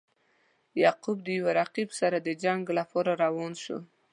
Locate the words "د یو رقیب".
1.23-1.89